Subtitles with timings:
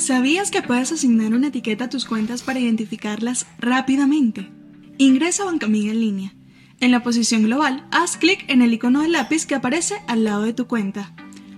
[0.00, 4.48] ¿Sabías que puedes asignar una etiqueta a tus cuentas para identificarlas rápidamente?
[4.96, 6.34] Ingresa a Bancamiga en línea.
[6.80, 10.44] En la posición global, haz clic en el icono de lápiz que aparece al lado
[10.44, 11.14] de tu cuenta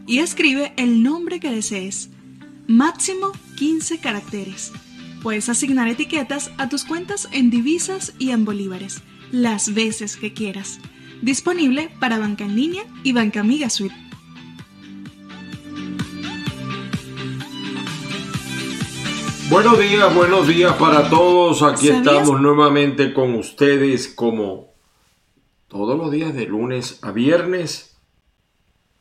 [0.09, 2.11] y escribe el nombre que desees.
[2.67, 4.73] Máximo 15 caracteres.
[5.23, 10.81] Puedes asignar etiquetas a tus cuentas en divisas y en bolívares, las veces que quieras.
[11.23, 14.02] Disponible para Banca en línea y Banca Amiga Suite.
[19.53, 21.63] Buenos días, buenos días para todos.
[21.63, 22.07] Aquí ¿Sabías?
[22.07, 24.73] estamos nuevamente con ustedes como
[25.69, 27.99] todos los días de lunes a viernes.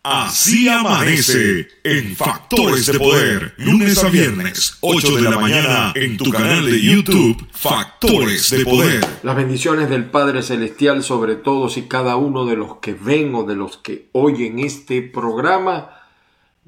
[0.04, 6.30] Así amanece en Factores de Poder, lunes a viernes, 8 de la mañana, en tu
[6.30, 9.06] canal de YouTube, Factores de Poder.
[9.24, 13.44] Las bendiciones del Padre Celestial sobre todos y cada uno de los que ven o
[13.44, 16.01] de los que oyen este programa.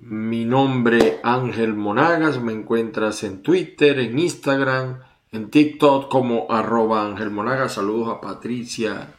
[0.05, 4.99] Mi nombre Ángel Monagas, me encuentras en Twitter, en Instagram,
[5.31, 7.75] en TikTok como arroba Ángel Monagas.
[7.75, 9.15] Saludos a Patricia,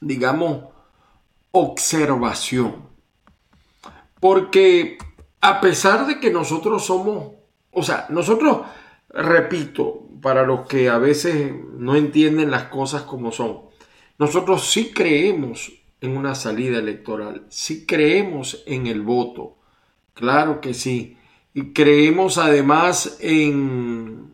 [0.00, 0.64] digamos,
[1.50, 2.88] observación.
[4.18, 4.96] Porque
[5.42, 7.41] a pesar de que nosotros somos,
[7.72, 8.66] o sea, nosotros,
[9.08, 13.62] repito, para los que a veces no entienden las cosas como son,
[14.18, 19.56] nosotros sí creemos en una salida electoral, sí creemos en el voto,
[20.14, 21.16] claro que sí,
[21.54, 24.32] y creemos además en,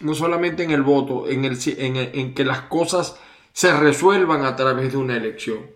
[0.00, 3.18] no solamente en el voto, en, el, en, que las cosas
[3.52, 5.70] se resuelvan a través de una elección.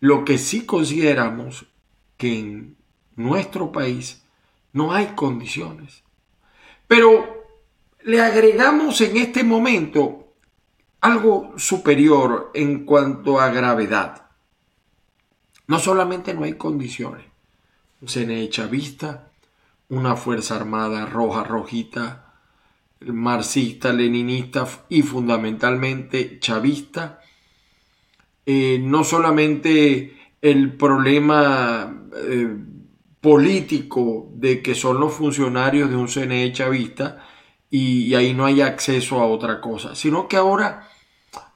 [0.00, 1.66] Lo que sí consideramos
[2.16, 2.76] que en
[3.16, 4.24] nuestro país
[4.72, 6.02] no hay condiciones.
[6.86, 7.44] Pero
[8.02, 10.34] le agregamos en este momento
[11.00, 14.26] algo superior en cuanto a gravedad.
[15.66, 17.24] No solamente no hay condiciones,
[18.00, 19.30] un CNE chavista,
[19.88, 22.34] una Fuerza Armada roja, rojita,
[23.00, 27.20] marxista, leninista y fundamentalmente chavista,
[28.44, 32.56] eh, no solamente el problema eh,
[33.20, 37.24] político de que son los funcionarios de un CNE chavista
[37.70, 40.88] y, ahí no hay acceso a otra cosa, sino que ahora,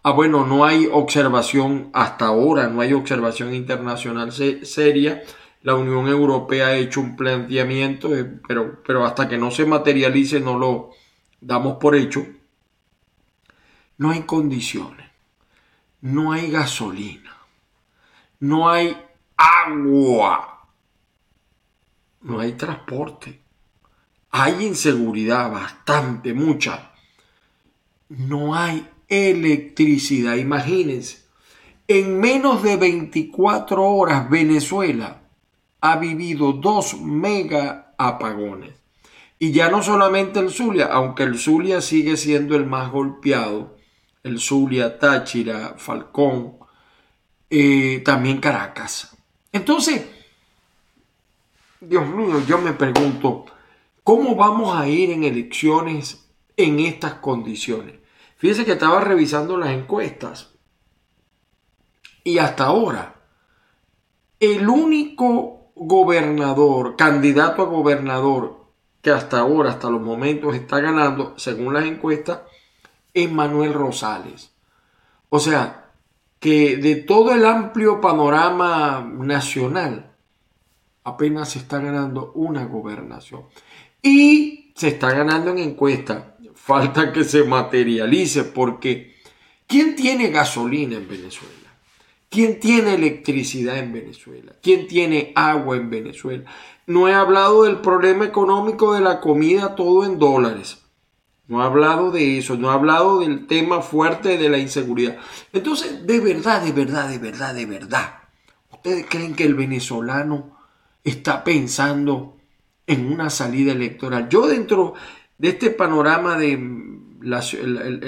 [0.02, 5.22] ah, bueno, no hay observación hasta ahora, no hay observación internacional se, seria.
[5.62, 10.38] La Unión Europea ha hecho un planteamiento, eh, pero, pero hasta que no se materialice
[10.38, 10.90] no lo
[11.40, 12.24] damos por hecho.
[13.96, 15.08] No hay condiciones,
[16.02, 17.34] no hay gasolina,
[18.40, 18.96] no hay
[19.36, 20.53] agua,
[22.24, 23.40] no hay transporte,
[24.30, 26.90] hay inseguridad bastante, mucha,
[28.08, 30.34] no hay electricidad.
[30.34, 31.24] Imagínense,
[31.86, 35.22] en menos de 24 horas Venezuela
[35.80, 38.74] ha vivido dos mega apagones.
[39.38, 43.76] Y ya no solamente el Zulia, aunque el Zulia sigue siendo el más golpeado,
[44.22, 46.54] el Zulia, Táchira, Falcón,
[47.50, 49.14] eh, también Caracas.
[49.52, 50.13] Entonces,
[51.88, 53.44] Dios mío, yo me pregunto,
[54.02, 57.96] ¿cómo vamos a ir en elecciones en estas condiciones?
[58.36, 60.54] Fíjense que estaba revisando las encuestas
[62.22, 63.16] y hasta ahora
[64.40, 68.64] el único gobernador, candidato a gobernador
[69.02, 72.40] que hasta ahora, hasta los momentos está ganando, según las encuestas,
[73.12, 74.52] es Manuel Rosales.
[75.28, 75.90] O sea,
[76.40, 80.13] que de todo el amplio panorama nacional,
[81.04, 83.42] apenas se está ganando una gobernación.
[84.02, 86.36] Y se está ganando en encuesta.
[86.54, 89.14] Falta que se materialice porque
[89.66, 91.52] ¿quién tiene gasolina en Venezuela?
[92.30, 94.56] ¿Quién tiene electricidad en Venezuela?
[94.60, 96.50] ¿Quién tiene agua en Venezuela?
[96.86, 100.78] No he hablado del problema económico de la comida, todo en dólares.
[101.46, 105.18] No he hablado de eso, no he hablado del tema fuerte de la inseguridad.
[105.52, 108.14] Entonces, de verdad, de verdad, de verdad, de verdad,
[108.70, 110.53] ¿ustedes creen que el venezolano
[111.04, 112.36] está pensando
[112.86, 114.28] en una salida electoral?
[114.28, 114.94] Yo dentro
[115.38, 116.58] de este panorama de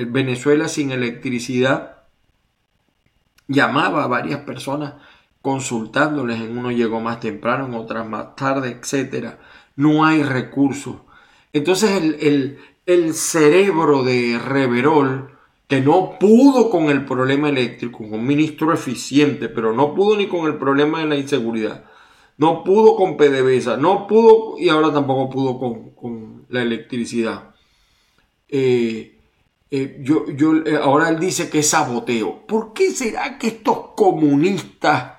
[0.09, 1.97] Venezuela sin electricidad,
[3.49, 4.95] llamaba a varias personas
[5.41, 9.35] consultándoles, en uno llegó más temprano, en otras más tarde, etc.
[9.77, 10.97] No hay recursos.
[11.53, 15.31] Entonces el, el cerebro de Reverol,
[15.69, 20.47] que no pudo con el problema eléctrico, un ministro eficiente, pero no pudo ni con
[20.47, 21.85] el problema de la inseguridad,
[22.39, 27.55] no pudo con PDVSA, no pudo y ahora tampoco pudo con, la electricidad.
[28.49, 29.19] Eh,
[29.71, 32.47] eh, yo, yo, eh, ahora él dice que es saboteo.
[32.47, 35.15] ¿Por qué será que estos comunistas,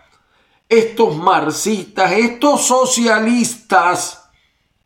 [0.69, 4.29] estos marxistas, estos socialistas,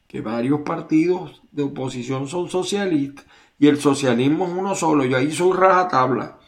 [0.08, 3.26] que varios partidos de oposición son socialistas,
[3.60, 6.40] y el socialismo es uno solo, yo ahí soy rajatabla,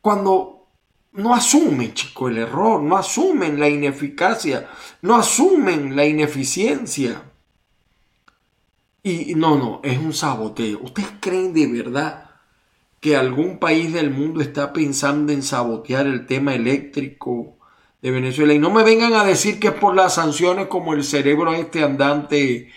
[0.00, 0.55] cuando
[1.16, 4.68] no asumen, chico, el error, no asumen la ineficacia,
[5.02, 7.22] no asumen la ineficiencia.
[9.02, 10.80] Y no, no, es un saboteo.
[10.82, 12.30] ¿Ustedes creen de verdad
[13.00, 17.56] que algún país del mundo está pensando en sabotear el tema eléctrico
[18.02, 18.52] de Venezuela?
[18.52, 21.84] Y no me vengan a decir que es por las sanciones como el cerebro este
[21.84, 22.68] andante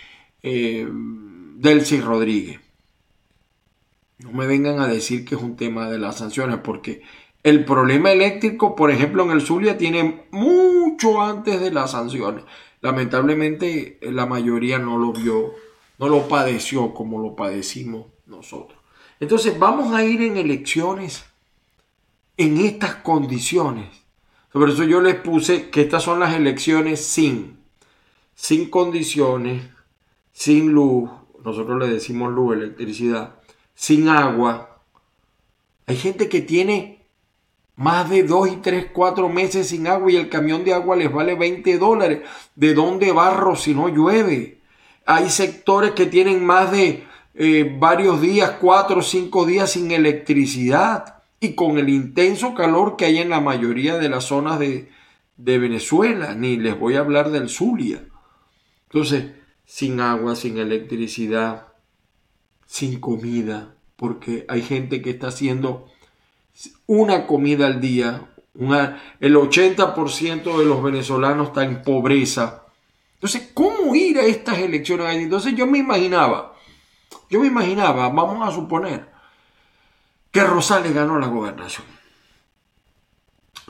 [0.44, 2.60] eh, Delcy Rodríguez.
[4.20, 7.02] No me vengan a decir que es un tema de las sanciones, porque
[7.44, 12.44] el problema eléctrico, por ejemplo, en el Zulia tiene mucho antes de las sanciones.
[12.82, 15.54] Lamentablemente la mayoría no lo vio,
[15.98, 18.78] no lo padeció como lo padecimos nosotros.
[19.20, 21.26] Entonces vamos a ir en elecciones
[22.38, 23.88] en estas condiciones.
[24.54, 27.60] Por eso yo les puse que estas son las elecciones sin,
[28.34, 29.64] sin condiciones,
[30.32, 31.10] sin luz,
[31.44, 33.36] nosotros le decimos luz, electricidad,
[33.76, 34.82] sin agua.
[35.86, 36.99] Hay gente que tiene
[37.80, 41.10] más de dos y tres, cuatro meses sin agua y el camión de agua les
[41.10, 42.24] vale 20 dólares.
[42.54, 44.60] ¿De dónde barro si no llueve?
[45.06, 47.06] Hay sectores que tienen más de
[47.36, 53.06] eh, varios días, cuatro o cinco días sin electricidad y con el intenso calor que
[53.06, 54.90] hay en la mayoría de las zonas de,
[55.38, 58.04] de Venezuela, ni les voy a hablar del Zulia.
[58.92, 59.32] Entonces,
[59.64, 61.68] sin agua, sin electricidad,
[62.66, 65.89] sin comida, porque hay gente que está haciendo
[66.88, 68.30] una comida al día.
[69.20, 72.64] el 80% de los venezolanos está en pobreza.
[73.14, 75.16] Entonces, ¿cómo ir a estas elecciones?
[75.18, 76.56] Entonces yo me imaginaba,
[77.30, 79.10] yo me imaginaba, vamos a suponer,
[80.32, 81.86] que Rosales ganó la gobernación.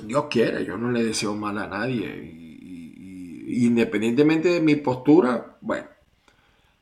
[0.03, 2.35] Dios quiera, yo no le deseo mal a nadie.
[3.47, 5.87] independientemente de mi postura, bueno.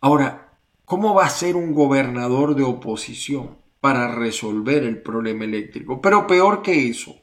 [0.01, 0.49] Ahora,
[0.85, 3.57] ¿cómo va a ser un gobernador de oposición?
[3.79, 6.01] Para resolver el problema eléctrico.
[6.01, 7.15] Pero peor que eso,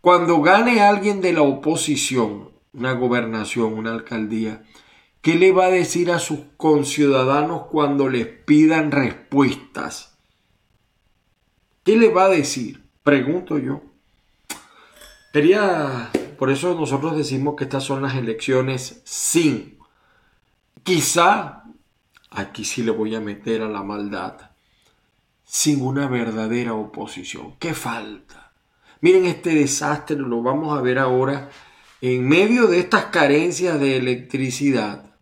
[0.00, 4.64] cuando gane alguien de la oposición, una gobernación, una alcaldía,
[5.20, 10.18] ¿qué le va a decir a sus conciudadanos cuando les pidan respuestas?
[11.84, 12.82] ¿Qué le va a decir?
[13.02, 13.82] Pregunto yo.
[15.32, 19.78] Quería, por eso nosotros decimos que estas son las elecciones sin.
[20.82, 21.64] Quizá,
[22.30, 24.51] aquí sí le voy a meter a la maldad,
[25.52, 27.56] sin una verdadera oposición.
[27.58, 28.54] ¿Qué falta?
[29.02, 31.50] Miren este desastre, lo vamos a ver ahora,
[32.00, 35.14] en medio de estas carencias de electricidad,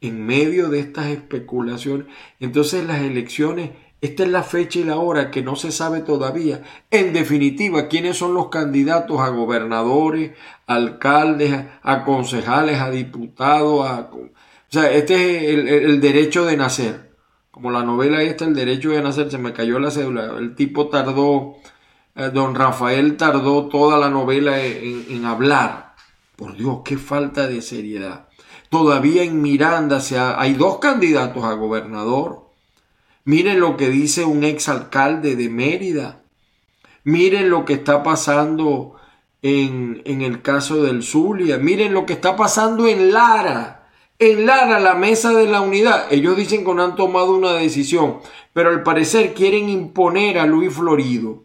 [0.00, 2.08] en medio de estas especulaciones,
[2.40, 3.70] entonces las elecciones,
[4.00, 6.64] esta es la fecha y la hora que no se sabe todavía.
[6.90, 10.32] En definitiva, quiénes son los candidatos a gobernadores,
[10.66, 14.10] alcaldes, a concejales, a diputados, a...
[14.10, 14.30] O
[14.68, 17.07] sea, este es el derecho de nacer
[17.58, 20.36] como la novela esta, El derecho de nacer, se me cayó la cédula.
[20.38, 21.56] El tipo tardó,
[22.14, 25.96] eh, don Rafael tardó toda la novela en, hablar.
[26.36, 28.28] Por Dios, qué falta de seriedad.
[28.70, 32.46] Todavía en Miranda se hay dos candidatos a gobernador.
[33.24, 36.22] Miren lo que dice un exalcalde de Mérida.
[37.02, 38.94] Miren lo que está pasando
[39.42, 41.58] en, en el caso del Zulia.
[41.58, 43.77] Miren lo que está pasando en Lara
[44.18, 48.18] en Lara, la mesa de la unidad, ellos dicen que no han tomado una decisión,
[48.52, 51.44] pero al parecer quieren imponer a Luis Florido,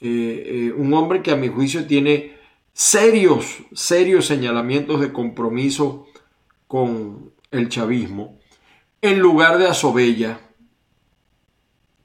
[0.00, 2.36] eh, eh, un hombre que a mi juicio tiene
[2.72, 6.06] serios, serios señalamientos de compromiso
[6.66, 8.38] con el chavismo,
[9.02, 10.40] en lugar de Asobella,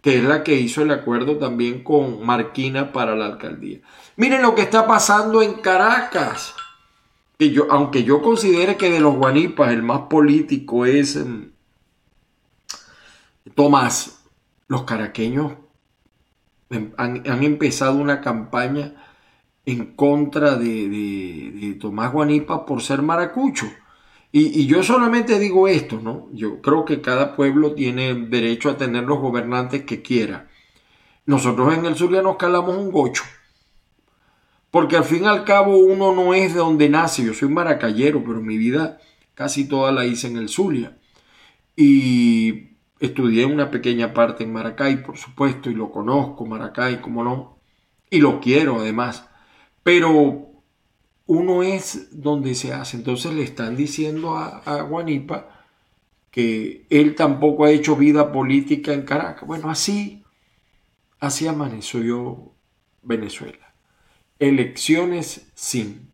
[0.01, 3.79] que es la que hizo el acuerdo también con Marquina para la alcaldía.
[4.17, 6.55] Miren lo que está pasando en Caracas
[7.49, 11.51] yo, aunque yo considere que de los guanipas el más político es em,
[13.55, 14.23] Tomás,
[14.67, 15.53] los caraqueños
[16.69, 18.93] em, han, empezado una campaña
[19.65, 23.65] en contra de, Tomás Guanipa por ser maracucho.
[24.31, 26.29] Y, yo solamente digo esto, ¿no?
[26.31, 30.47] Yo creo que cada pueblo tiene derecho a tener los gobernantes que quiera.
[31.25, 33.23] Nosotros en el Zulia nos calamos un gocho.
[34.71, 37.23] Porque al fin y al cabo uno no es de donde nace.
[37.23, 38.99] Yo soy maracayero, pero mi vida
[39.35, 40.97] casi toda la hice en el Zulia.
[41.75, 47.59] Y estudié una pequeña parte en Maracay, por supuesto, y lo conozco, Maracay, como no.
[48.09, 49.27] Y lo quiero además.
[49.83, 50.51] Pero
[51.25, 52.97] uno es donde se hace.
[52.97, 55.65] Entonces le están diciendo a, Guanipa
[56.29, 59.47] que él tampoco ha hecho vida política en Caracas.
[59.47, 60.23] Bueno, así,
[61.19, 62.53] así amaneció
[63.01, 63.70] Venezuela.
[64.41, 66.11] Elecciones sin.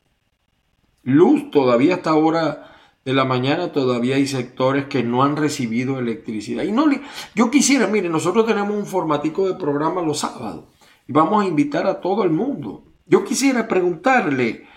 [1.01, 6.63] Luz todavía hasta ahora de la mañana todavía hay sectores que no han recibido electricidad.
[6.63, 6.85] Y no
[7.33, 10.65] yo quisiera, mire, nosotros tenemos un formatico de programa los sábados
[11.07, 12.83] y vamos a invitar a todo el mundo.
[13.07, 14.67] Yo quisiera preguntarle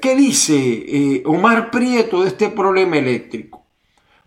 [0.00, 3.66] ¿Qué dice eh, Omar Prieto de este problema eléctrico?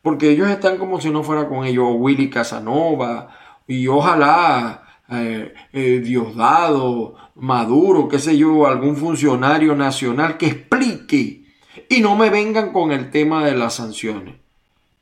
[0.01, 3.29] Porque ellos están como si no fuera con ellos Willy Casanova
[3.67, 11.43] y ojalá eh, eh, Diosdado, Maduro, qué sé yo, algún funcionario nacional que explique
[11.87, 14.35] y no me vengan con el tema de las sanciones,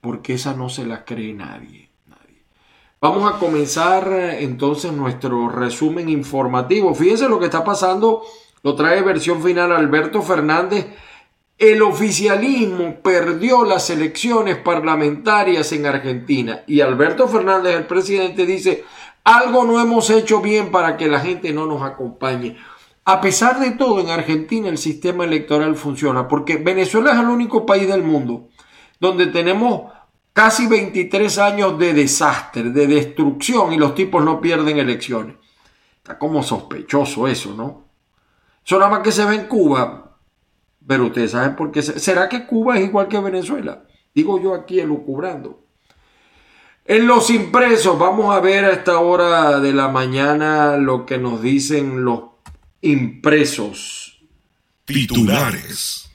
[0.01, 1.89] porque esa no se la cree nadie.
[2.07, 2.41] nadie.
[3.01, 6.93] Vamos a comenzar entonces nuestro resumen informativo.
[6.93, 8.23] Fíjense lo que está pasando
[8.63, 10.87] lo trae versión final Alberto Fernández.
[11.57, 18.83] El oficialismo perdió las elecciones parlamentarias en Argentina y Alberto Fernández, el presidente, dice,
[19.27, 22.57] algo no hemos hecho bien para que la gente no nos acompañe.
[23.03, 27.65] A pesar de todo, en Argentina el sistema electoral funciona porque Venezuela es el único
[27.65, 28.48] país del mundo
[29.01, 29.91] donde tenemos
[30.31, 35.36] casi 23 años de desastre, de destrucción y los tipos no pierden elecciones.
[35.98, 37.84] Está como sospechoso eso, ¿no?
[38.65, 40.19] Eso nada más que se ve en Cuba.
[40.88, 41.81] Pero ustedes saben por qué.
[41.81, 43.84] ¿Será que Cuba es igual que Venezuela?
[44.15, 45.66] Digo yo aquí elucubrando.
[46.89, 51.41] En los impresos, vamos a ver a esta hora de la mañana lo que nos
[51.41, 52.22] dicen los
[52.79, 54.22] impresos.
[54.86, 56.10] Titulares.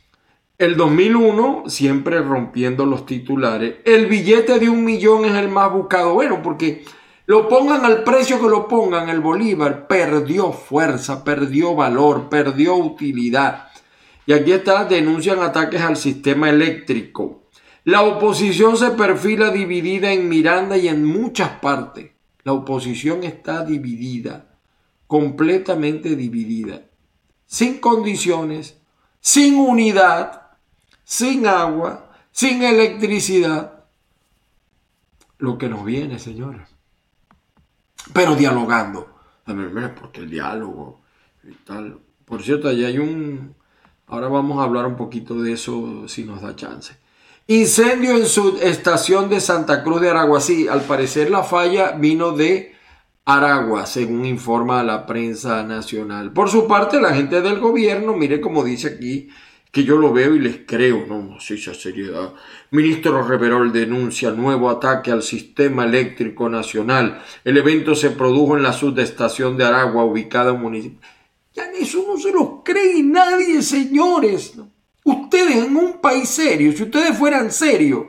[0.56, 3.80] El 2001, siempre rompiendo los titulares.
[3.84, 6.14] El billete de un millón es el más buscado.
[6.14, 6.86] Bueno, porque
[7.26, 13.68] lo pongan al precio que lo pongan, el Bolívar perdió fuerza, perdió valor, perdió utilidad.
[14.24, 17.41] Y aquí está, denuncian ataques al sistema eléctrico.
[17.84, 22.12] La oposición se perfila dividida en Miranda y en muchas partes.
[22.44, 24.56] La oposición está dividida,
[25.06, 26.82] completamente dividida,
[27.46, 28.78] sin condiciones,
[29.20, 30.50] sin unidad,
[31.04, 33.84] sin agua, sin electricidad.
[35.38, 36.72] Lo que nos viene, señores
[38.12, 39.08] pero dialogando.
[40.00, 41.00] Porque el diálogo
[41.44, 41.98] y tal.
[42.24, 43.54] Por cierto, allá hay un...
[44.06, 46.96] Ahora vamos a hablar un poquito de eso si nos da chance.
[47.48, 50.40] Incendio en su estación de Santa Cruz de Aragua.
[50.40, 52.74] Sí, al parecer la falla vino de
[53.24, 56.32] Aragua, según informa la prensa nacional.
[56.32, 59.28] Por su parte, la gente del gobierno, mire como dice aquí,
[59.72, 62.32] que yo lo veo y les creo, no, no sé esa seriedad.
[62.70, 67.22] Ministro Reverol denuncia nuevo ataque al sistema eléctrico nacional.
[67.42, 71.00] El evento se produjo en la subestación de Aragua, ubicada en municipio.
[71.54, 74.54] Ya en eso no se lo cree nadie, señores.
[75.04, 78.06] Ustedes en un país serio, si ustedes fueran serios,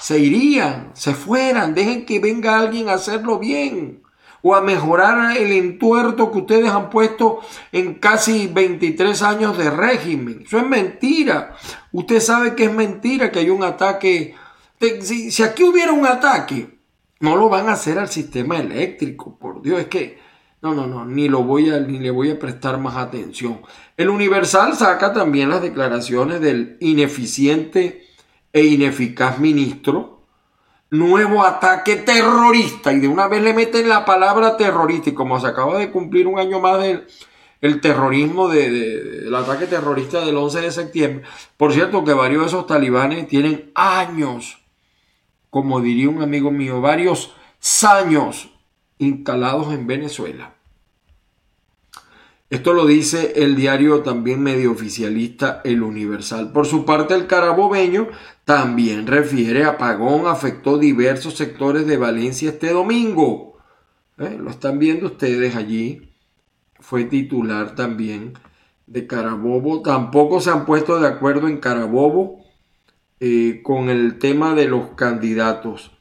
[0.00, 4.02] se irían, se fueran, dejen que venga alguien a hacerlo bien
[4.42, 7.40] o a mejorar el entuerto que ustedes han puesto
[7.72, 10.42] en casi 23 años de régimen.
[10.46, 11.56] Eso es mentira.
[11.92, 14.34] Usted sabe que es mentira que hay un ataque.
[15.02, 16.78] Si, aquí hubiera un ataque,
[17.20, 19.38] no lo van a hacer al sistema eléctrico.
[19.38, 20.18] Por Dios, es que
[20.62, 23.62] no, no, no, ni lo voy a, ni le voy a prestar más atención.
[23.96, 28.06] El Universal saca también las declaraciones del ineficiente
[28.52, 30.20] e ineficaz ministro
[30.90, 35.46] nuevo ataque terrorista y de una vez le meten la palabra terrorista y como se
[35.46, 37.06] acaba de cumplir un año más del
[37.60, 41.24] el terrorismo del ataque terrorista del 11 de septiembre.
[41.58, 44.58] Por cierto que varios de esos talibanes tienen años,
[45.50, 47.34] como diría un amigo mío, varios
[47.86, 48.50] años
[49.00, 50.54] instalados en Venezuela.
[52.50, 56.50] Esto lo dice el diario también medio oficialista El Universal.
[56.50, 58.08] Por su parte, el carabobeño
[58.44, 63.56] también refiere apagón afectó diversos sectores de Valencia este domingo.
[64.18, 64.36] ¿Eh?
[64.38, 66.12] Lo están viendo ustedes allí.
[66.80, 68.34] Fue titular también
[68.88, 69.82] de Carabobo.
[69.82, 72.44] Tampoco se han puesto de acuerdo en Carabobo
[73.20, 75.92] eh, con el tema de los candidatos.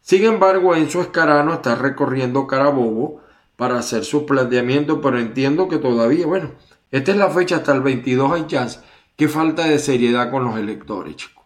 [0.00, 3.20] Sin embargo, Enzo Escarano está recorriendo Carabobo
[3.56, 6.52] para hacer su planteamiento, pero entiendo que todavía, bueno,
[6.90, 8.80] esta es la fecha hasta el 22 hay chance.
[9.16, 11.44] Qué falta de seriedad con los electores, chicos.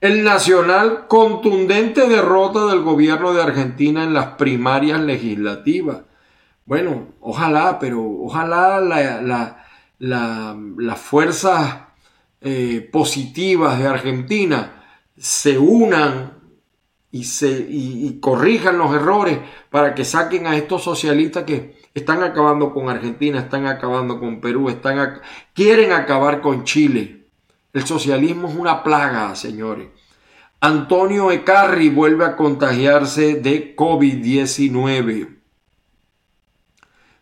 [0.00, 5.98] El Nacional, contundente derrota del gobierno de Argentina en las primarias legislativas.
[6.64, 8.80] Bueno, ojalá, pero ojalá
[9.98, 11.82] las fuerzas
[12.40, 14.82] eh, positivas de Argentina
[15.16, 16.31] se unan
[17.12, 19.38] y, se, y, corrijan los errores
[19.70, 24.70] para que saquen a estos socialistas que están acabando con Argentina, están acabando con Perú,
[24.70, 25.20] están
[25.52, 27.26] quieren acabar con Chile.
[27.74, 29.88] El socialismo es una plaga, señores.
[30.60, 35.38] Antonio Ecarri vuelve a contagiarse de COVID-19.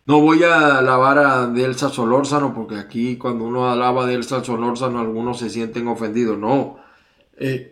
[0.05, 4.99] No voy a alabar a Delsa Solórzano porque aquí cuando uno alaba a Delsa Solórzano
[4.99, 6.37] algunos se sienten ofendidos.
[6.37, 6.77] No.
[7.37, 7.70] Eh,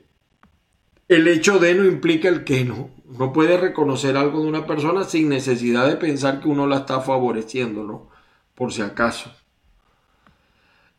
[1.10, 2.92] el hecho de no implica el que no.
[3.18, 7.02] No puede reconocer algo de una persona sin necesidad de pensar que uno la está
[7.02, 8.10] favoreciendo, ¿no?
[8.56, 9.32] Por si acaso.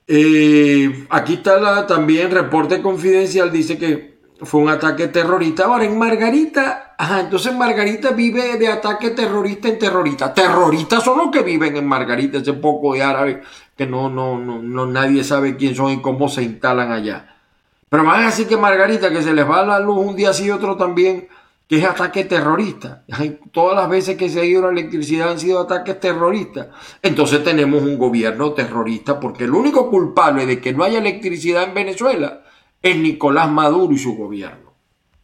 [0.09, 5.67] Eh, aquí está la, también reporte confidencial, dice que fue un ataque terrorista.
[5.67, 10.35] Ahora en Margarita, ajá, entonces Margarita vive de ataque terrorista en terrorista.
[10.35, 13.43] Terroristas son los que viven en Margarita, ese poco de árabe
[13.77, 17.40] que no, no, no, no, nadie sabe quién son y cómo se instalan allá.
[17.91, 20.45] Pero van a decir que Margarita, que se les va la luz un día sí
[20.45, 21.29] y otro también,
[21.69, 23.05] que es ataque terrorista.
[23.53, 26.69] Todas las veces que se ha ido la electricidad han sido ataques terroristas.
[27.03, 31.75] Entonces tenemos un gobierno terrorista porque el único culpable de que no haya electricidad en
[31.75, 32.45] Venezuela
[32.81, 34.73] es Nicolás Maduro y su gobierno.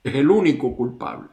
[0.02, 1.28] Es el único culpable.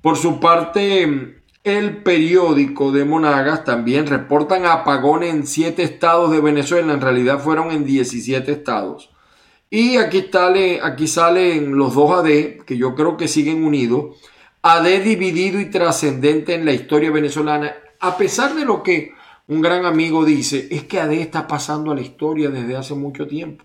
[0.00, 6.92] Por su parte, el periódico de Monagas también reportan apagones en siete estados de Venezuela.
[6.92, 9.11] En realidad fueron en 17 estados.
[9.74, 14.18] Y aquí, sale, aquí salen los dos AD, que yo creo que siguen unidos.
[14.60, 17.72] AD dividido y trascendente en la historia venezolana.
[17.98, 19.12] A pesar de lo que
[19.48, 23.26] un gran amigo dice, es que AD está pasando a la historia desde hace mucho
[23.26, 23.64] tiempo.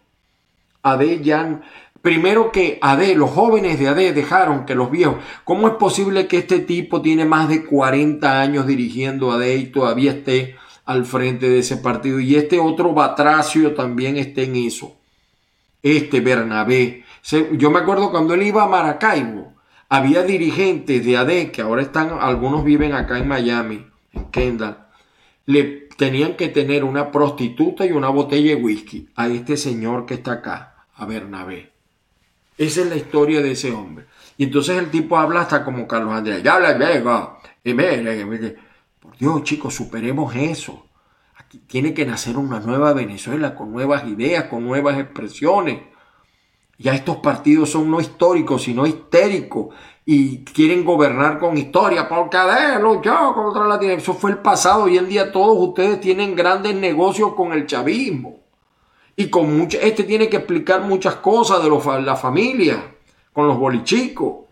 [0.81, 1.61] AD ya...
[2.01, 5.17] Primero que AD, los jóvenes de AD dejaron que los viejos.
[5.43, 10.11] ¿Cómo es posible que este tipo tiene más de 40 años dirigiendo AD y todavía
[10.11, 12.21] esté al frente de ese partido?
[12.21, 14.96] Y este otro Batracio también esté en eso
[15.95, 17.03] este Bernabé.
[17.53, 19.53] Yo me acuerdo cuando él iba a Maracaibo,
[19.89, 24.85] había dirigentes de AD, que ahora están, algunos viven acá en Miami, en Kendall,
[25.45, 30.15] le tenían que tener una prostituta y una botella de whisky a este señor que
[30.15, 31.71] está acá, a Bernabé.
[32.57, 34.05] Esa es la historia de ese hombre.
[34.37, 36.43] Y entonces el tipo habla hasta como Carlos Andrés.
[36.43, 37.39] Ya habla luego.
[38.99, 40.86] Por Dios, chicos, superemos eso
[41.67, 45.81] tiene que nacer una nueva Venezuela con nuevas ideas, con nuevas expresiones.
[46.77, 49.73] Ya estos partidos son no históricos, sino histéricos
[50.05, 54.83] y quieren gobernar con historia porque de luchó contra la Eso fue el pasado.
[54.83, 58.39] Hoy en día todos ustedes tienen grandes negocios con el chavismo.
[59.17, 62.95] Y con mucho, este tiene que explicar muchas cosas de la familia,
[63.33, 64.46] con los bolichicos.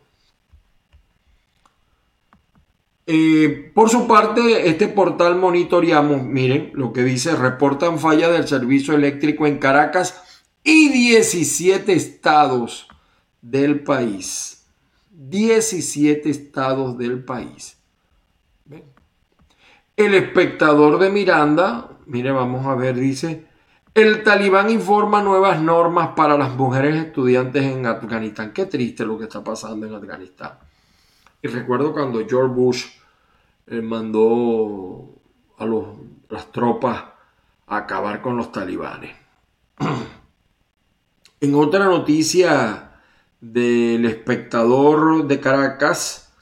[3.08, 8.96] Eh, por su parte, este portal monitoreamos, miren lo que dice, reportan falla del servicio
[8.96, 10.24] eléctrico en Caracas
[10.64, 12.88] y 17 estados
[13.42, 14.66] del país.
[15.12, 17.78] 17 estados del país.
[19.96, 23.46] El espectador de Miranda, mire, vamos a ver, dice,
[23.94, 28.52] el talibán informa nuevas normas para las mujeres estudiantes en Afganistán.
[28.52, 30.52] Qué triste lo que está pasando en Afganistán.
[31.46, 32.86] Y recuerdo cuando George Bush
[33.68, 35.12] eh, mandó
[35.60, 35.68] a
[36.28, 37.04] las tropas
[37.68, 39.16] a acabar con los talibanes.
[41.42, 42.94] en otra noticia
[43.40, 46.34] del espectador de Caracas,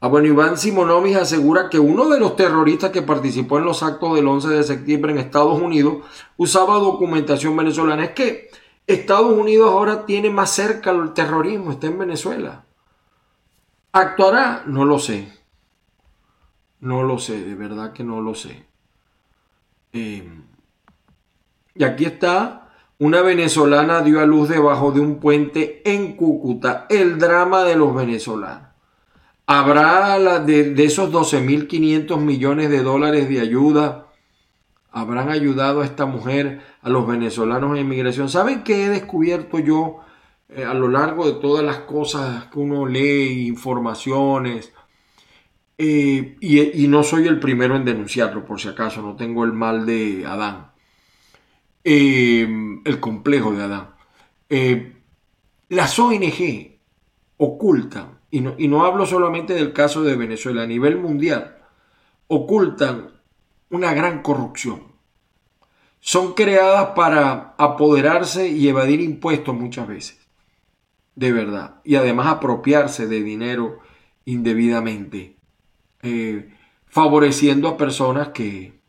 [0.00, 4.28] ah, Iván Simonovis asegura que uno de los terroristas que participó en los actos del
[4.28, 6.04] 11 de septiembre en Estados Unidos
[6.36, 8.04] usaba documentación venezolana.
[8.04, 8.48] Es que
[8.86, 12.64] Estados Unidos ahora tiene más cerca el terrorismo, está en Venezuela.
[13.92, 14.62] ¿Actuará?
[14.66, 15.28] No lo sé.
[16.80, 18.66] No lo sé, de verdad que no lo sé.
[19.92, 20.44] Em,
[21.74, 26.86] y aquí está, una venezolana dio a luz debajo de un puente en Cúcuta.
[26.88, 28.68] El drama de los venezolanos.
[29.46, 34.06] ¿Habrá de, de esos 12.500 millones de dólares de ayuda?
[34.90, 38.28] ¿Habrán ayudado a esta mujer, a los venezolanos en inmigración?
[38.28, 40.00] ¿Saben qué he descubierto yo?
[40.54, 44.72] Eh, a lo largo de todas las cosas que uno lee, informaciones,
[45.78, 49.86] eh, y, no soy el primero en denunciarlo, por si acaso, no tengo el mal
[49.86, 50.72] de Adán,
[51.84, 52.46] eh,
[52.84, 53.94] el complejo de Adán.
[55.70, 56.78] las ONG
[57.38, 61.56] ocultan, y no, y no hablo solamente del caso de Venezuela, a nivel mundial,
[62.28, 63.10] ocultan
[63.70, 64.92] una gran corrupción.
[66.00, 70.21] Son creadas para apoderarse y evadir impuestos muchas veces
[71.14, 71.80] de verdad.
[71.84, 73.80] Y además apropiarse de dinero
[74.24, 75.36] indebidamente,
[76.02, 76.54] eh,
[76.86, 78.80] favoreciendo a personas que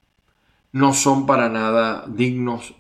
[0.72, 2.76] no son para nada dignos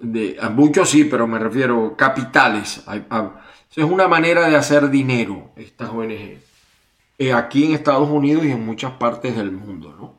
[0.00, 2.82] de, a muchos sí, pero me refiero capitales.
[3.76, 6.38] es una manera de hacer dinero estas ONG.
[7.18, 9.94] Eh, aquí en Estados Unidos y en muchas partes del mundo.
[9.98, 10.18] ¿no?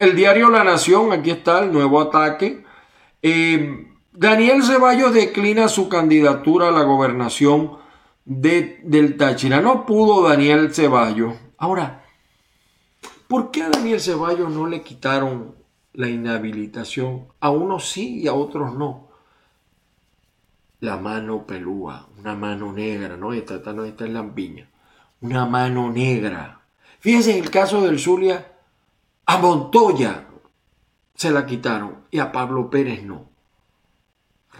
[0.00, 2.64] El diario La Nación, aquí está el nuevo ataque.
[3.22, 7.78] Eh, Daniel Ceballos declina su candidatura a la gobernación
[8.24, 9.60] de, del Táchira.
[9.60, 11.34] No pudo Daniel Ceballos.
[11.58, 12.04] Ahora,
[13.26, 15.56] ¿por qué a Daniel Ceballos no le quitaron
[15.94, 17.26] la inhabilitación?
[17.40, 19.08] A unos sí y a otros no.
[20.78, 24.70] La mano pelúa, una mano negra, no esta, esta no, esta es lampiña.
[25.22, 26.60] Una mano negra.
[27.00, 28.52] Fíjense en el caso del Zulia,
[29.26, 30.28] a Montoya
[31.16, 33.33] se la quitaron y a Pablo Pérez no.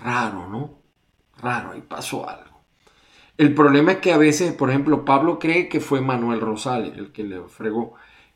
[0.02, 0.78] Raro, ¿no?
[1.40, 2.54] Raro, ahí pasó algo.
[3.36, 7.12] El problema es que a veces, por ejemplo, Pablo cree que fue Manuel Rosales el
[7.12, 7.94] que le fregó.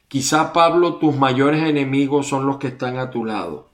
[0.09, 3.71] Quizá, Pablo, tus mayores enemigos son los que están a tu lado,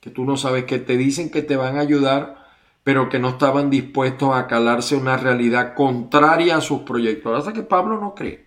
[0.00, 2.46] que tú no sabes, que te dicen que te van a ayudar,
[2.84, 7.38] pero que no estaban dispuestos a calarse una realidad contraria a sus proyectos.
[7.38, 8.46] Hasta que Pablo no cree.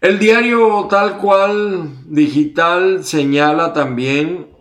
[0.00, 4.55] El diario tal cual digital señala también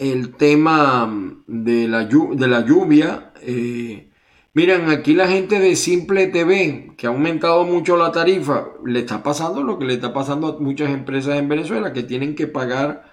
[0.00, 1.14] el tema
[1.46, 3.32] de la, de la lluvia.
[3.42, 4.10] Eh,
[4.54, 9.22] miren, aquí la gente de Simple TV, que ha aumentado mucho la tarifa, le está
[9.22, 13.04] pasando lo que le está pasando a muchas empresas en Venezuela, que tienen que pagar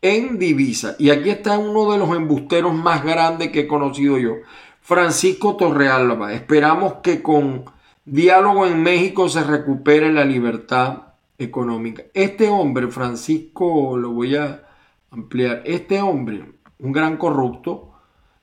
[0.00, 0.96] en divisa.
[0.98, 4.36] Y aquí está uno de los embusteros más grandes que he conocido yo,
[4.80, 6.32] Francisco Torrealba.
[6.32, 7.66] Esperamos que con
[8.06, 11.02] diálogo en México se recupere la libertad
[11.36, 12.04] económica.
[12.14, 14.69] Este hombre, Francisco, lo voy a
[15.10, 15.62] ampliar.
[15.64, 16.44] Este hombre,
[16.78, 17.92] un gran corrupto,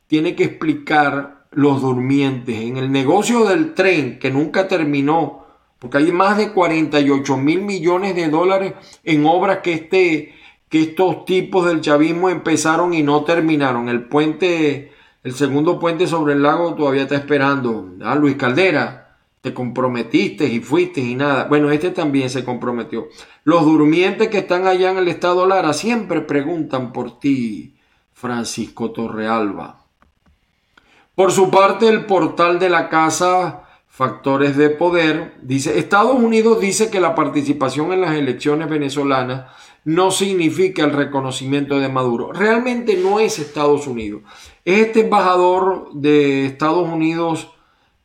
[0.08, 5.46] tiene que explicar los durmientes en el negocio del tren que nunca terminó,
[5.80, 10.34] porque hay más de 48 mil millones de dólares en obras que, este,
[10.70, 13.90] que estos tipos del chavismo empezaron y no terminaron.
[13.90, 14.92] El puente,
[15.24, 17.94] el segundo puente sobre el lago todavía está esperando.
[18.02, 19.07] Ah, Luis Caldera,
[19.48, 21.46] te comprometiste y fuiste y nada.
[21.46, 23.08] Bueno, este también se comprometió.
[23.46, 27.78] Los durmientes que están allá en el estado Lara siempre preguntan por ti,
[28.12, 29.86] Francisco Torrealba.
[31.16, 36.92] Por su parte, el portal de la casa Factores de Poder dice, Estados Unidos dice
[36.92, 39.50] que la participación en las elecciones venezolanas
[39.86, 42.34] no significa el reconocimiento de Maduro.
[42.34, 44.24] Realmente no es Estados Unidos.
[44.66, 47.54] Es este embajador de Estados Unidos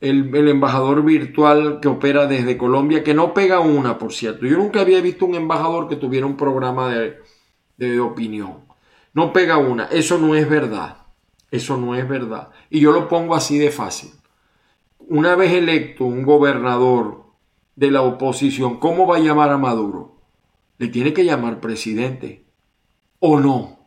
[0.02, 4.46] el, embajador virtual que opera desde Colombia, que no pega una, por cierto.
[4.46, 6.92] Yo nunca había visto un embajador que tuviera un programa
[7.78, 8.64] de, opinión.
[9.14, 9.84] No pega una.
[9.86, 10.98] Eso no es verdad.
[11.50, 12.50] Eso no es verdad.
[12.68, 14.10] Y yo lo pongo así de fácil.
[14.98, 17.24] Una vez electo un gobernador
[17.76, 20.16] de la oposición, ¿cómo va a llamar a Maduro?
[20.78, 22.44] Le tiene que llamar presidente.
[23.20, 23.81] ¿O no?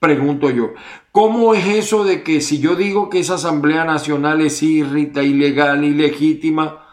[0.00, 0.72] Pregunto yo,
[1.12, 5.84] ¿cómo es eso de que si yo digo que esa Asamblea Nacional es irrita, ilegal,
[5.84, 6.86] ilegítima,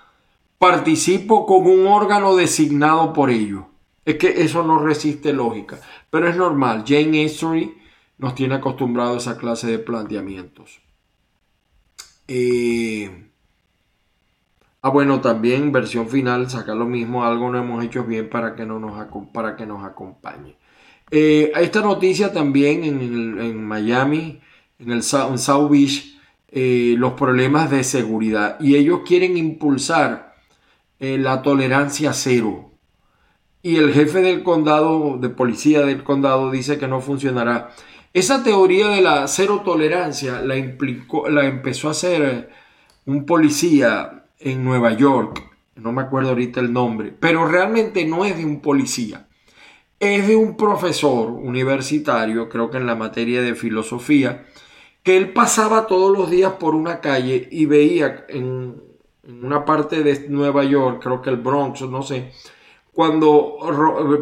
[0.60, 3.67] participo con un órgano designado por ello?
[4.04, 6.84] Es que eso no resiste lógica, pero es normal.
[6.86, 7.78] Jane History
[8.17, 10.82] nos tiene acostumbrado a esa clase de planteamientos.
[12.28, 13.26] Eh,
[14.81, 18.65] ah, bueno, también versión final, saca lo mismo, algo no hemos hecho bien para que,
[18.65, 20.57] no nos, para que nos acompañe.
[21.09, 24.41] Eh, esta noticia también en, Miami,
[24.79, 26.17] en el South Beach,
[26.49, 28.57] eh, los problemas de seguridad.
[28.59, 30.35] Y ellos quieren impulsar
[30.99, 32.71] eh, la tolerancia cero.
[33.61, 37.71] Y el jefe del condado, de policía del condado, dice que no funcionará.
[38.13, 42.49] Esa teoría de la cero tolerancia la, implicó, la empezó a hacer
[43.05, 45.43] un policía en Nueva York.
[45.76, 47.13] No me acuerdo ahorita el nombre.
[47.19, 49.28] Pero realmente no es de un policía
[50.00, 54.45] es de un profesor universitario, creo que en la materia de filosofía,
[55.04, 58.82] que él pasaba todos los días por una calle y veía en,
[59.23, 62.32] una parte de Nueva York, creo que el Bronx, no sé,
[62.93, 63.58] cuando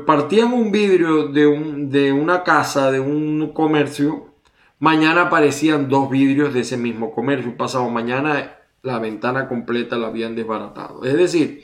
[0.06, 4.34] partían un vidrio de, un, de una casa, de un comercio,
[4.80, 10.36] mañana aparecían dos vidrios de ese mismo comercio, pasado mañana la ventana completa la habían
[10.36, 11.04] desbaratado.
[11.04, 11.64] Es decir,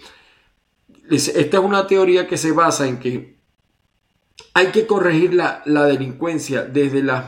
[1.10, 3.38] esta es una teoría que se basa en que
[4.54, 7.26] hay que corregir la, delincuencia desde las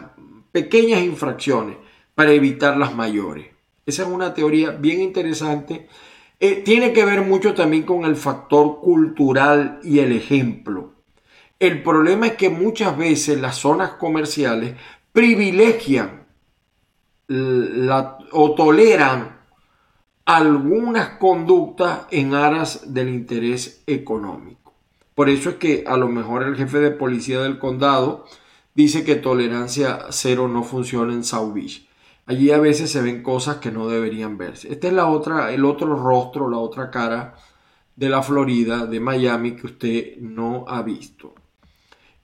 [0.51, 1.77] pequeñas infracciones
[2.15, 3.47] para evitar las mayores.
[3.85, 5.87] Esa es una teoría bien interesante.
[6.39, 10.93] Eh, tiene que ver mucho también con el factor cultural y el ejemplo.
[11.59, 14.73] El problema es que muchas veces las zonas comerciales
[15.11, 16.25] privilegian
[18.31, 19.32] o toleran
[20.25, 24.73] algunas conductas en aras del interés económico.
[25.15, 28.25] Por eso es que a lo mejor el jefe de policía del condado
[28.73, 31.87] dice que tolerancia cero no funciona en South Beach.
[32.25, 34.71] Allí a veces se ven cosas que no deberían verse.
[34.71, 37.35] Este es la otra, el otro rostro, la otra cara
[37.95, 41.35] de la Florida, de Miami, que usted no ha visto.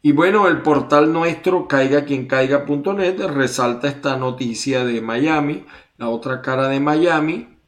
[0.02, 5.66] Y bueno, el portal nuestro, caiga quien caiga.net, resalta esta noticia de Miami,
[5.98, 7.59] la otra cara de Miami.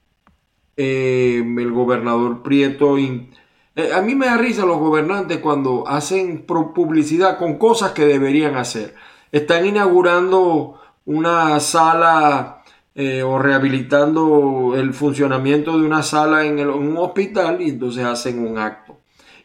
[0.78, 2.98] Eh, el gobernador Prieto.
[2.98, 8.56] Eh, a mí me da risa los gobernantes cuando hacen publicidad con cosas que deberían
[8.56, 8.96] hacer.
[9.32, 12.64] Están inaugurando una sala
[12.96, 18.58] eh, o rehabilitando el funcionamiento de una sala en, un hospital y entonces hacen un
[18.58, 18.98] acto.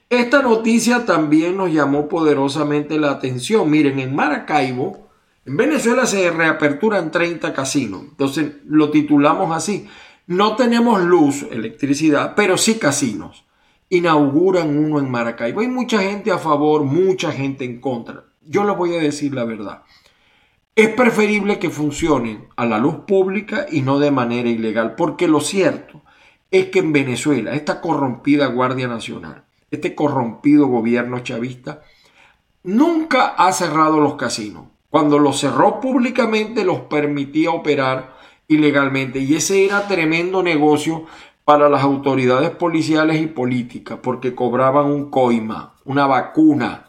[0.08, 3.68] Esta noticia también nos llamó poderosamente la atención.
[3.68, 5.08] Miren, en Maracaibo,
[5.44, 8.02] en Venezuela se reaperturan 30 casinos.
[8.02, 9.88] Entonces lo titulamos así.
[10.26, 13.44] No tenemos luz, electricidad, pero sí casinos.
[13.90, 15.60] Inauguran uno en Maracaibo.
[15.60, 18.24] Hay mucha gente a favor, mucha gente en contra.
[18.42, 19.82] Yo les voy a decir la verdad.
[20.74, 25.40] Es preferible que funcionen a la luz pública y no de manera ilegal, porque lo
[25.40, 26.02] cierto
[26.50, 31.82] es que en Venezuela, esta corrompida Guardia Nacional, este corrompido gobierno chavista,
[32.64, 34.64] nunca ha cerrado los casinos.
[34.90, 38.15] Cuando los cerró públicamente, los permitía operar
[38.48, 39.18] ilegalmente.
[39.20, 41.06] Y ese era tremendo negocio
[41.44, 46.86] para las autoridades policiales y políticas, porque cobraban un coima, una vacuna,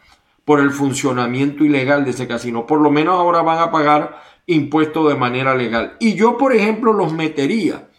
[0.48, 2.66] por el funcionamiento ilegal de ese casino.
[2.66, 5.98] Por lo menos ahora van a pagar impuestos de manera legal.
[6.00, 7.90] Y yo, por ejemplo, los metería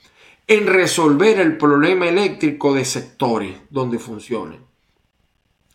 [0.47, 4.61] en resolver el problema eléctrico de sectores donde funcionen.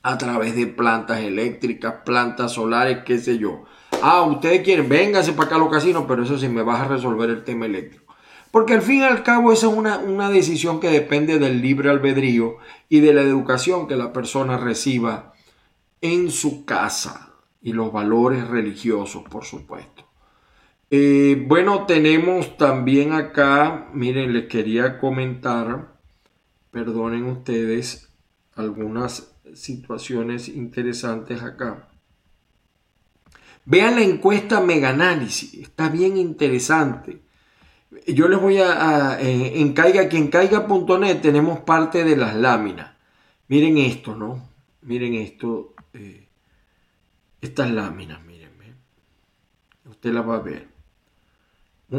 [0.02, 3.66] A través de plantas eléctricas, plantas solares, qué sé yo.
[4.06, 6.90] Ah, ustedes quieren, vénganse para acá a los casinos, pero eso sí me vas a
[6.90, 8.14] resolver el tema eléctrico.
[8.52, 11.90] Porque al fin y al cabo esa es una, una decisión que depende del libre
[11.90, 12.58] albedrío
[12.90, 15.34] y de la educación que la persona reciba
[16.02, 20.04] en su casa y los valores religiosos, por supuesto.
[20.92, 25.94] Eh, bueno, tenemos también acá, miren, les quería comentar,
[26.72, 28.10] perdonen ustedes,
[28.54, 31.88] algunas situaciones interesantes acá.
[33.66, 37.22] Vean la encuesta Mega Análisis, está bien interesante.
[38.08, 42.92] Yo les voy a, eh, en caiga quien caiga.net tenemos parte de las láminas.
[43.48, 44.50] Miren esto, ¿no?
[44.82, 46.28] Miren esto, eh,
[47.40, 48.50] estas láminas, miren,
[49.90, 50.68] usted las va a ver.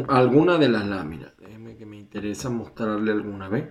[0.09, 3.69] Alguna de las láminas, déjeme que me interesa mostrarle alguna vez.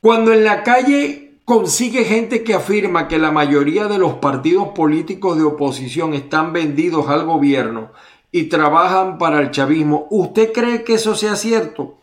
[0.00, 5.36] Cuando en la calle consigue gente que afirma que la mayoría de los partidos políticos
[5.36, 7.92] de oposición están vendidos al gobierno
[8.32, 11.98] y trabajan para el chavismo, ¿usted cree que eso sea cierto?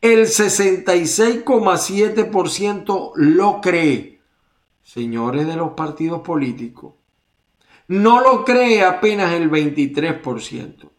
[0.00, 4.12] El 66,7% lo cree
[4.82, 6.94] señores de los partidos políticos,
[7.88, 10.90] no lo cree apenas el 23%.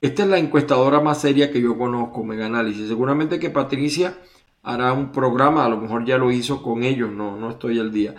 [0.00, 2.88] Esta es la encuestadora más seria que yo conozco, Mega Análisis.
[2.88, 4.16] Seguramente que Patricia
[4.62, 7.92] hará un programa, a lo mejor ya lo hizo con ellos, no, no estoy al
[7.92, 8.14] día.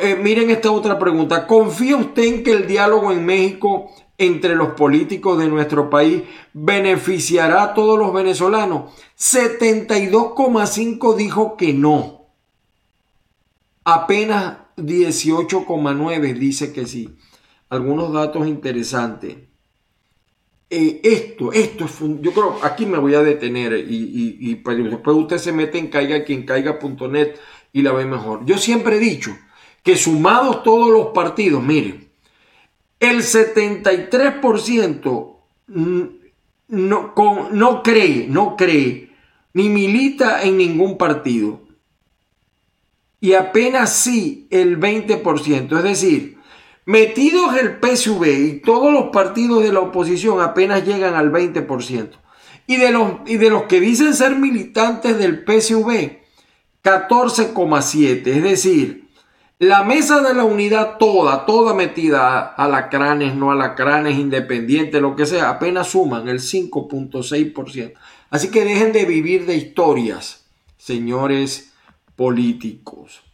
[0.00, 1.46] Eh, miren esta otra pregunta.
[1.46, 7.62] ¿Confía usted en que el diálogo en México entre los políticos de nuestro país beneficiará
[7.62, 8.92] a todos los venezolanos?
[9.16, 12.18] 72,5 dijo que no
[13.90, 17.16] apenas 18,9 dice que sí.
[17.70, 19.47] Algunos datos interesantes.
[20.70, 25.38] Eh, esto, esto es, yo creo, aquí me voy a detener y, pues, después usted
[25.38, 27.36] se mete en caiga quien caiga.net
[27.72, 28.44] y la ve mejor.
[28.44, 29.34] Yo siempre he dicho
[29.82, 32.10] que sumados todos los partidos, miren,
[33.00, 35.36] el 73%
[36.68, 39.12] no, no cree, no cree,
[39.54, 41.66] ni milita en ningún partido
[43.20, 45.76] y apenas sí el 20%.
[45.76, 46.37] Es decir,
[46.88, 52.12] metidos el PSV y todos los partidos de la oposición apenas llegan al 20%.
[52.66, 56.22] Y de los, y de los que dicen ser militantes del PSV,
[56.82, 58.26] 14,7.
[58.28, 59.06] Es decir,
[59.58, 65.26] la mesa de la unidad toda, toda metida a alacranes, no alacranes, independientes, lo que
[65.26, 67.92] sea, apenas suman el 5.6%.
[68.30, 70.46] Así que dejen de vivir de historias,
[70.78, 71.74] señores
[72.16, 73.27] políticos.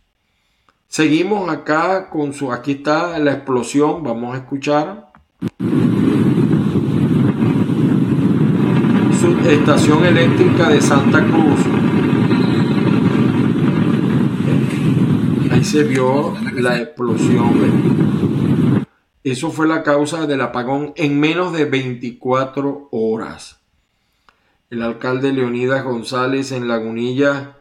[0.95, 5.11] Seguimos acá con su, aquí está la explosión, vamos a escuchar.
[9.45, 11.61] Estación eléctrica de Santa Cruz.
[15.51, 18.87] Ahí se vio la explosión.
[19.25, 23.59] Eso fue la causa del apagón en menos de 24 horas.
[24.71, 27.57] el alcalde Leonidas González en Lagunilla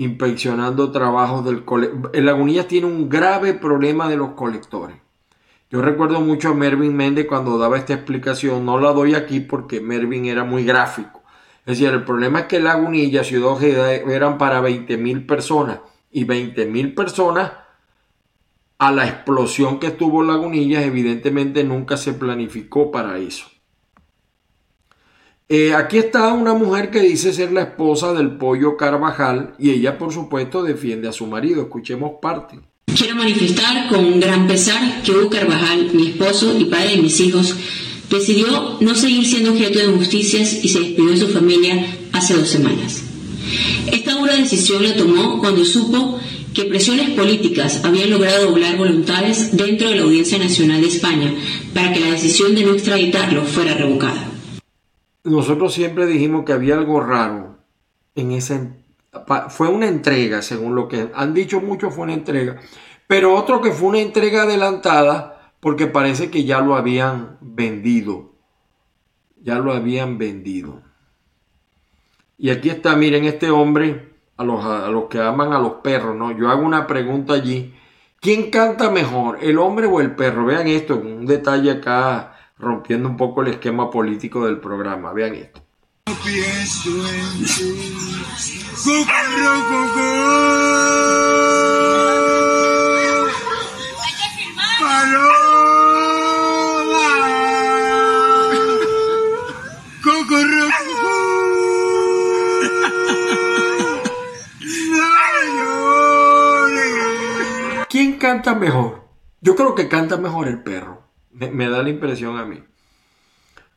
[0.00, 2.10] inspeccionando trabajos del colector.
[2.14, 4.96] En Lagunilla tiene un grave problema de los colectores.
[5.70, 9.82] Yo recuerdo mucho a Mervin Méndez cuando daba esta explicación, no la doy aquí porque
[9.82, 11.22] Mervin era muy gráfico.
[11.66, 16.24] Es decir, el problema es que Lagunilla, Ciudad Ojeda, eran para 20 mil personas y
[16.24, 17.52] 20 mil personas
[18.78, 23.48] a la explosión que tuvo Lagunillas, evidentemente nunca se planificó para eso.
[25.52, 29.98] Eh, aquí está una mujer que dice ser la esposa del pollo Carvajal y ella
[29.98, 31.62] por supuesto defiende a su marido.
[31.62, 32.60] Escuchemos parte.
[32.96, 37.56] Quiero manifestar con gran pesar que Hugo Carvajal, mi esposo y padre de mis hijos,
[38.08, 42.48] decidió no seguir siendo objeto de justicias y se despidió de su familia hace dos
[42.48, 43.02] semanas.
[43.90, 46.20] Esta dura decisión la tomó cuando supo
[46.54, 51.34] que presiones políticas habían logrado doblar voluntades dentro de la Audiencia Nacional de España
[51.74, 54.29] para que la decisión de no extraditarlo fuera revocada.
[55.24, 57.58] Nosotros siempre dijimos que había algo raro
[58.14, 58.60] en esa
[59.48, 62.60] fue una entrega, según lo que han dicho muchos fue una entrega,
[63.06, 68.32] pero otro que fue una entrega adelantada porque parece que ya lo habían vendido.
[69.42, 70.82] Ya lo habían vendido.
[72.38, 76.32] Y aquí está, miren, este hombre a los, que aman a los perros, ¿no?
[76.32, 77.74] Yo hago una pregunta allí.
[78.20, 80.46] ¿Quién canta mejor, el hombre o el perro?
[80.46, 82.29] Vean esto, un detalle acá
[82.60, 85.12] rompiendo un poco el esquema político del programa.
[85.12, 85.62] Vean esto.
[108.20, 109.08] canta mejor?
[109.40, 110.99] Yo creo que canta mejor el perro.
[111.52, 112.62] Me, da la impresión a mí.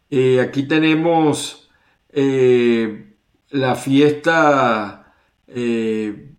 [0.10, 1.70] Eh, aquí tenemos
[2.10, 3.16] eh,
[3.50, 5.16] la fiesta,
[5.48, 6.36] eh,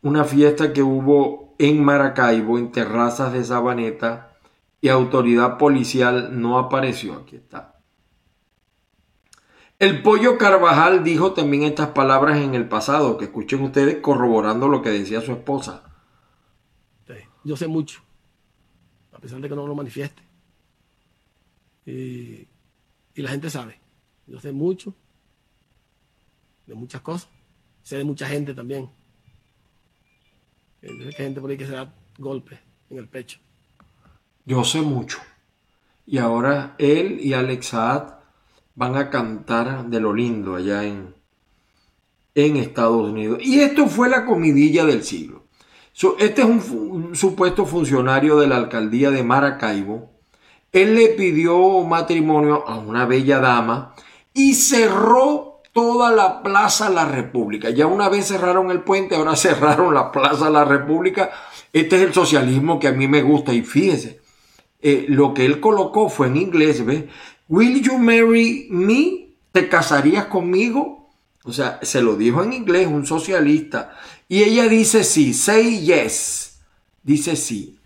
[0.00, 4.36] una fiesta que hubo en Maracaibo, en terrazas de Sabaneta,
[4.80, 7.14] y autoridad policial no apareció.
[7.14, 7.78] Aquí está.
[9.78, 14.80] El pollo Carvajal dijo también estas palabras en el pasado, que escuchen ustedes corroborando lo
[14.82, 15.84] que decía su esposa.
[17.44, 18.02] Yo sé mucho,
[19.22, 20.20] pesar de que no lo manifieste.
[21.86, 22.48] Y,
[23.14, 23.78] la gente sabe.
[24.26, 24.94] Yo sé mucho
[26.66, 27.28] de muchas cosas.
[27.82, 28.90] Sé de mucha gente también.
[30.82, 32.58] Hay gente por ahí que se da golpes
[32.90, 33.38] en el pecho.
[34.44, 35.18] Yo sé mucho.
[36.04, 38.14] Y ahora él y Alex Saad
[38.74, 41.14] van a cantar de lo lindo allá en,
[42.34, 43.38] en Estados Unidos.
[43.40, 45.41] Y esto fue la comidilla del siglo
[46.18, 50.10] este es un, supuesto funcionario de la alcaldía de Maracaibo.
[50.72, 53.94] Él le pidió matrimonio a una bella dama
[54.32, 57.70] y cerró toda la Plaza La República.
[57.70, 61.30] Ya una vez cerraron el puente, ahora cerraron la Plaza La República.
[61.72, 63.52] Este es el socialismo que a mí me gusta.
[63.52, 64.20] Y fíjese,
[64.80, 67.04] eh, lo que él colocó fue en inglés, ¿ves?
[67.48, 69.28] Will you marry me?
[69.52, 71.01] ¿Te casarías conmigo?
[71.44, 73.96] O sea, se lo dijo en inglés un socialista.
[74.28, 76.60] Y ella dice sí, say yes.
[77.02, 77.78] Dice sí.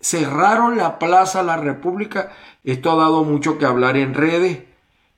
[0.00, 2.32] Cerraron la Plaza La República.
[2.64, 4.64] Esto ha dado mucho que hablar en redes.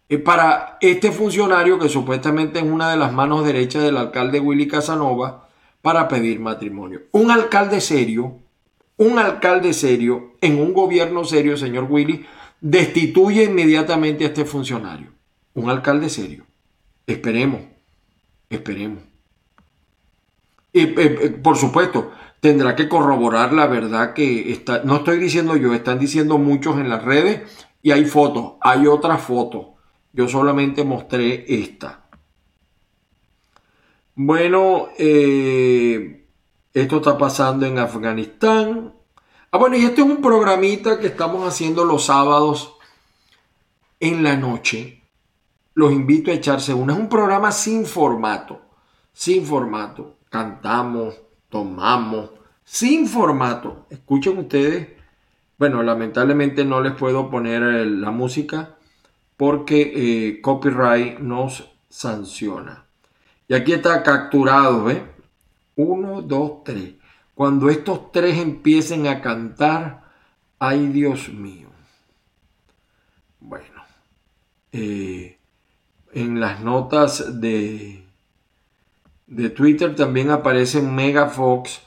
[0.08, 4.68] Eh, para este funcionario que supuestamente es una de las manos derechas del alcalde Willy
[4.68, 5.48] Casanova
[5.82, 7.02] para pedir matrimonio.
[7.12, 8.38] Un alcalde serio,
[8.96, 12.24] un alcalde serio en un gobierno serio, señor Willy,
[12.60, 15.08] destituye inmediatamente a este funcionario.
[15.54, 16.44] Un alcalde serio.
[17.06, 17.60] Esperemos,
[18.50, 19.02] esperemos.
[20.72, 25.56] Y eh, eh, por supuesto, tendrá que corroborar la verdad que está, no estoy diciendo
[25.56, 29.74] yo, están diciendo muchos en las redes y hay fotos, hay otra foto.
[30.12, 32.06] Yo solamente mostré esta.
[34.14, 36.26] Bueno, eh,
[36.72, 38.94] esto está pasando en Afganistán.
[39.50, 42.76] Ah, bueno, y este es un programita que estamos haciendo los sábados
[44.00, 45.02] en la noche.
[45.76, 46.94] Los invito a echarse una.
[46.94, 48.62] Es un programa sin formato.
[49.12, 51.20] Sin formato cantamos,
[51.50, 52.30] tomamos,
[52.64, 53.86] sin formato.
[53.90, 54.88] Escuchen ustedes.
[55.58, 58.76] Bueno, lamentablemente no les puedo poner la música
[59.36, 62.86] porque eh, copyright nos sanciona.
[63.46, 65.02] Y aquí está capturado, ¿ves?
[65.76, 66.94] Uno, dos, tres.
[67.34, 70.04] Cuando estos tres empiecen a cantar,
[70.58, 71.68] ay Dios mío.
[73.40, 73.82] Bueno,
[74.72, 75.35] eh,
[76.16, 78.02] en las notas de,
[79.26, 81.82] de Twitter también aparece Mega Fox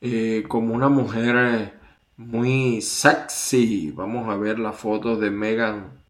[0.00, 1.72] eh, como una mujer eh,
[2.16, 3.90] muy sexy.
[3.90, 6.00] Vamos a ver las fotos de Megan.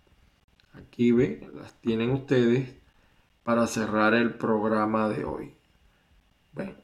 [0.75, 2.77] Aquí ve, las tienen ustedes.
[3.43, 5.55] para cerrar el programa de hoy.
[6.53, 6.75] Bueno,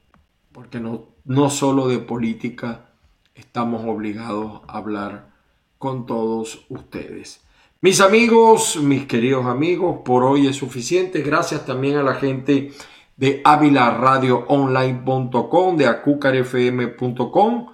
[0.50, 2.90] porque no, no solo de política
[3.36, 5.30] estamos obligados a hablar
[5.78, 7.44] con todos ustedes.
[7.82, 11.22] Mis amigos, mis queridos amigos, por hoy es suficiente.
[11.22, 12.72] Gracias también a la gente
[13.16, 17.68] de avilaradioonline.com, de acucarfm.com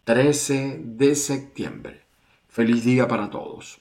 [0.06, 2.02] 13 de septiembre.
[2.48, 3.81] Feliz día para todos.